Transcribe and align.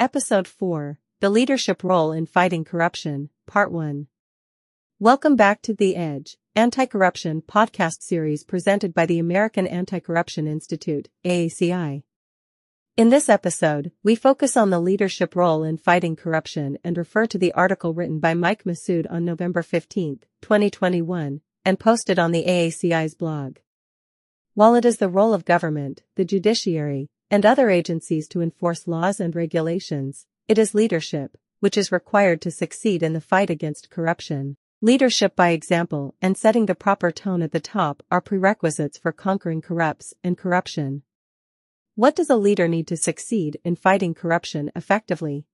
Episode 0.00 0.46
4 0.46 1.00
The 1.18 1.28
Leadership 1.28 1.82
Role 1.82 2.12
in 2.12 2.24
Fighting 2.24 2.64
Corruption, 2.64 3.30
Part 3.48 3.72
1. 3.72 4.06
Welcome 5.00 5.34
back 5.34 5.60
to 5.62 5.74
The 5.74 5.96
Edge, 5.96 6.36
anti 6.54 6.86
corruption 6.86 7.42
podcast 7.42 8.02
series 8.02 8.44
presented 8.44 8.94
by 8.94 9.06
the 9.06 9.18
American 9.18 9.66
Anti 9.66 9.98
Corruption 9.98 10.46
Institute, 10.46 11.08
AACI. 11.24 12.04
In 12.96 13.08
this 13.08 13.28
episode, 13.28 13.90
we 14.04 14.14
focus 14.14 14.56
on 14.56 14.70
the 14.70 14.78
leadership 14.78 15.34
role 15.34 15.64
in 15.64 15.78
fighting 15.78 16.14
corruption 16.14 16.78
and 16.84 16.96
refer 16.96 17.26
to 17.26 17.36
the 17.36 17.52
article 17.54 17.92
written 17.92 18.20
by 18.20 18.34
Mike 18.34 18.62
Masoud 18.62 19.04
on 19.10 19.24
November 19.24 19.62
15, 19.62 20.20
2021, 20.42 21.40
and 21.64 21.80
posted 21.80 22.20
on 22.20 22.30
the 22.30 22.44
AACI's 22.44 23.16
blog. 23.16 23.56
While 24.54 24.76
it 24.76 24.84
is 24.84 24.98
the 24.98 25.08
role 25.08 25.34
of 25.34 25.44
government, 25.44 26.04
the 26.14 26.24
judiciary, 26.24 27.10
and 27.30 27.44
other 27.44 27.70
agencies 27.70 28.28
to 28.28 28.40
enforce 28.40 28.88
laws 28.88 29.20
and 29.20 29.34
regulations, 29.34 30.26
it 30.48 30.58
is 30.58 30.74
leadership, 30.74 31.36
which 31.60 31.76
is 31.76 31.92
required 31.92 32.40
to 32.42 32.50
succeed 32.50 33.02
in 33.02 33.12
the 33.12 33.20
fight 33.20 33.50
against 33.50 33.90
corruption. 33.90 34.56
Leadership 34.80 35.34
by 35.34 35.50
example 35.50 36.14
and 36.22 36.36
setting 36.36 36.66
the 36.66 36.74
proper 36.74 37.10
tone 37.10 37.42
at 37.42 37.52
the 37.52 37.60
top 37.60 38.02
are 38.10 38.20
prerequisites 38.20 38.96
for 38.96 39.12
conquering 39.12 39.60
corrupts 39.60 40.14
and 40.22 40.38
corruption. 40.38 41.02
What 41.96 42.14
does 42.14 42.30
a 42.30 42.36
leader 42.36 42.68
need 42.68 42.86
to 42.86 42.96
succeed 42.96 43.58
in 43.64 43.74
fighting 43.74 44.14
corruption 44.14 44.70
effectively? 44.76 45.46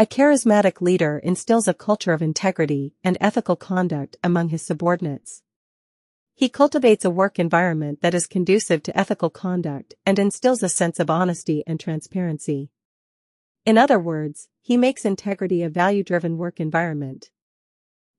A 0.00 0.06
charismatic 0.06 0.80
leader 0.80 1.18
instills 1.18 1.68
a 1.68 1.74
culture 1.74 2.12
of 2.12 2.20
integrity 2.20 2.94
and 3.04 3.16
ethical 3.20 3.54
conduct 3.54 4.16
among 4.24 4.48
his 4.48 4.62
subordinates. 4.62 5.42
He 6.36 6.48
cultivates 6.48 7.04
a 7.04 7.10
work 7.10 7.38
environment 7.38 8.00
that 8.02 8.14
is 8.14 8.26
conducive 8.26 8.82
to 8.82 8.98
ethical 8.98 9.30
conduct 9.30 9.94
and 10.04 10.18
instills 10.18 10.62
a 10.62 10.68
sense 10.68 10.98
of 10.98 11.08
honesty 11.08 11.62
and 11.64 11.78
transparency. 11.78 12.70
In 13.64 13.78
other 13.78 14.00
words, 14.00 14.48
he 14.60 14.76
makes 14.76 15.04
integrity 15.04 15.62
a 15.62 15.68
value-driven 15.68 16.36
work 16.36 16.58
environment. 16.58 17.30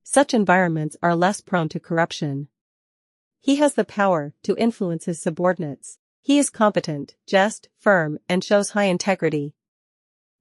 Such 0.03 0.33
environments 0.33 0.95
are 1.03 1.15
less 1.15 1.41
prone 1.41 1.67
to 1.69 1.79
corruption. 1.79 2.47
He 3.41 3.57
has 3.57 3.73
the 3.73 3.83
power 3.83 4.33
to 4.43 4.55
influence 4.55 5.05
his 5.05 5.21
subordinates. 5.21 5.99
He 6.21 6.39
is 6.39 6.49
competent, 6.49 7.15
just, 7.27 7.69
firm, 7.77 8.17
and 8.29 8.43
shows 8.43 8.69
high 8.69 8.85
integrity. 8.85 9.55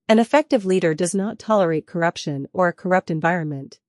An 0.08 0.18
effective 0.18 0.64
leader 0.64 0.94
does 0.94 1.14
not 1.14 1.38
tolerate 1.38 1.86
corruption 1.86 2.46
or 2.52 2.68
a 2.68 2.72
corrupt 2.72 3.10
environment. 3.10 3.80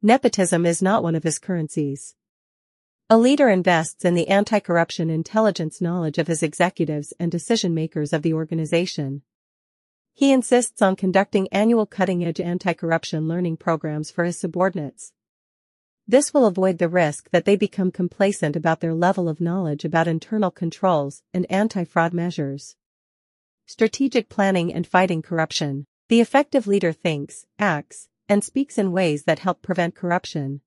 Nepotism 0.00 0.64
is 0.64 0.80
not 0.80 1.02
one 1.02 1.14
of 1.14 1.22
his 1.22 1.38
currencies. 1.38 2.14
A 3.10 3.18
leader 3.18 3.50
invests 3.50 4.02
in 4.06 4.14
the 4.14 4.28
anti-corruption 4.28 5.10
intelligence 5.10 5.78
knowledge 5.78 6.16
of 6.16 6.26
his 6.26 6.42
executives 6.42 7.12
and 7.20 7.30
decision-makers 7.30 8.14
of 8.14 8.22
the 8.22 8.32
organization. 8.32 9.20
He 10.14 10.32
insists 10.32 10.80
on 10.80 10.96
conducting 10.96 11.46
annual 11.52 11.84
cutting-edge 11.84 12.40
anti-corruption 12.40 13.28
learning 13.28 13.58
programs 13.58 14.10
for 14.10 14.24
his 14.24 14.38
subordinates. 14.38 15.12
This 16.08 16.32
will 16.32 16.46
avoid 16.46 16.78
the 16.78 16.88
risk 16.88 17.28
that 17.30 17.44
they 17.44 17.56
become 17.56 17.90
complacent 17.90 18.56
about 18.56 18.80
their 18.80 18.94
level 18.94 19.28
of 19.28 19.40
knowledge 19.40 19.84
about 19.84 20.08
internal 20.08 20.50
controls 20.50 21.22
and 21.34 21.44
anti-fraud 21.50 22.14
measures. 22.14 22.74
Strategic 23.66 24.30
planning 24.30 24.72
and 24.72 24.86
fighting 24.86 25.20
corruption. 25.20 25.86
The 26.08 26.22
effective 26.22 26.66
leader 26.66 26.92
thinks, 26.92 27.44
acts, 27.58 28.08
and 28.30 28.42
speaks 28.42 28.78
in 28.78 28.92
ways 28.92 29.24
that 29.24 29.40
help 29.40 29.60
prevent 29.60 29.94
corruption. 29.94 30.62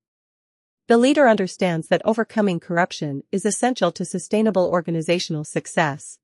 The 0.87 0.97
leader 0.97 1.27
understands 1.27 1.89
that 1.89 2.01
overcoming 2.05 2.61
corruption 2.61 3.23
is 3.29 3.45
essential 3.45 3.91
to 3.91 4.05
sustainable 4.05 4.67
organizational 4.67 5.43
success. 5.43 6.17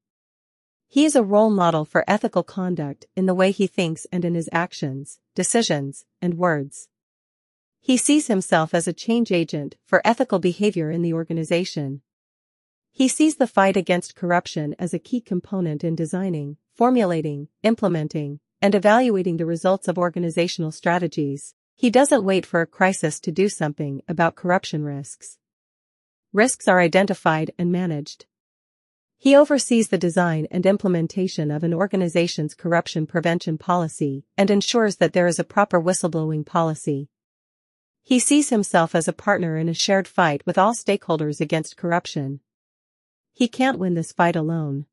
He 0.87 1.03
is 1.03 1.17
a 1.17 1.23
role 1.23 1.49
model 1.49 1.83
for 1.83 2.05
ethical 2.07 2.43
conduct 2.43 3.05
in 3.13 3.25
the 3.25 3.33
way 3.33 3.51
he 3.51 3.67
thinks 3.67 4.07
and 4.09 4.23
in 4.23 4.35
his 4.35 4.49
actions, 4.53 5.19
decisions, 5.35 6.05
and 6.21 6.35
words. 6.35 6.87
He 7.81 7.97
sees 7.97 8.27
himself 8.27 8.73
as 8.73 8.87
a 8.87 8.93
change 8.93 9.33
agent 9.33 9.75
for 9.83 10.01
ethical 10.05 10.39
behavior 10.39 10.89
in 10.89 11.01
the 11.01 11.13
organization. 11.13 12.01
He 12.93 13.09
sees 13.09 13.35
the 13.35 13.47
fight 13.47 13.75
against 13.75 14.15
corruption 14.15 14.75
as 14.79 14.93
a 14.93 14.99
key 14.99 15.19
component 15.19 15.83
in 15.83 15.93
designing, 15.93 16.55
formulating, 16.73 17.49
implementing, 17.63 18.39
and 18.61 18.73
evaluating 18.73 19.35
the 19.35 19.45
results 19.45 19.89
of 19.89 19.97
organizational 19.97 20.71
strategies. 20.71 21.53
He 21.75 21.89
doesn't 21.89 22.23
wait 22.23 22.45
for 22.45 22.61
a 22.61 22.67
crisis 22.67 23.19
to 23.21 23.31
do 23.31 23.49
something 23.49 24.01
about 24.07 24.35
corruption 24.35 24.83
risks. 24.83 25.37
Risks 26.31 26.67
are 26.67 26.79
identified 26.79 27.51
and 27.57 27.71
managed. 27.71 28.25
He 29.17 29.35
oversees 29.35 29.87
the 29.87 29.97
design 29.97 30.47
and 30.51 30.65
implementation 30.65 31.49
of 31.49 31.63
an 31.63 31.73
organization's 31.73 32.53
corruption 32.53 33.05
prevention 33.07 33.57
policy 33.57 34.25
and 34.37 34.49
ensures 34.49 34.97
that 34.97 35.13
there 35.13 35.27
is 35.27 35.39
a 35.39 35.45
proper 35.45 35.81
whistleblowing 35.81 36.45
policy. 36.45 37.09
He 38.01 38.19
sees 38.19 38.49
himself 38.49 38.95
as 38.95 39.07
a 39.07 39.13
partner 39.13 39.55
in 39.55 39.69
a 39.69 39.73
shared 39.73 40.09
fight 40.09 40.45
with 40.45 40.57
all 40.57 40.73
stakeholders 40.73 41.39
against 41.39 41.77
corruption. 41.77 42.41
He 43.31 43.47
can't 43.47 43.79
win 43.79 43.93
this 43.93 44.11
fight 44.11 44.35
alone. 44.35 44.87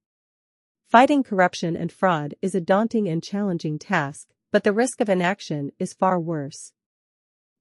Fighting 0.88 1.24
corruption 1.24 1.76
and 1.76 1.90
fraud 1.90 2.34
is 2.40 2.54
a 2.54 2.60
daunting 2.60 3.08
and 3.08 3.22
challenging 3.22 3.80
task, 3.80 4.28
but 4.50 4.64
the 4.64 4.72
risk 4.72 5.00
of 5.00 5.08
inaction 5.08 5.72
is 5.78 5.92
far 5.92 6.18
worse. 6.20 6.72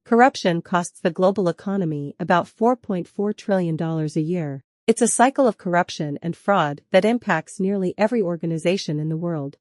Corruption 0.04 0.62
costs 0.62 1.00
the 1.00 1.12
global 1.12 1.48
economy 1.48 2.16
about 2.20 2.48
$4.4 2.48 3.38
trillion 3.38 3.80
a 3.80 4.20
year. 4.20 4.64
It's 4.88 5.04
a 5.04 5.08
cycle 5.08 5.48
of 5.48 5.60
corruption 5.60 6.18
and 6.22 6.36
fraud 6.36 6.82
that 6.90 7.06
impacts 7.06 7.60
nearly 7.60 7.94
every 7.96 8.22
organization 8.22 9.00
in 9.00 9.10
the 9.10 9.18
world. 9.18 9.58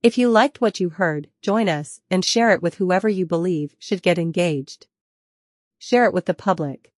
If 0.00 0.16
you 0.16 0.30
liked 0.30 0.60
what 0.60 0.78
you 0.78 0.90
heard, 0.90 1.28
join 1.42 1.68
us 1.68 2.00
and 2.08 2.24
share 2.24 2.52
it 2.52 2.62
with 2.62 2.76
whoever 2.76 3.08
you 3.08 3.26
believe 3.26 3.74
should 3.80 4.00
get 4.00 4.16
engaged. 4.16 4.86
Share 5.78 6.04
it 6.04 6.14
with 6.14 6.26
the 6.26 6.34
public. 6.34 6.92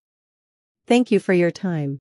Thank 0.87 1.11
you 1.11 1.19
for 1.19 1.33
your 1.33 1.51
time. 1.51 1.99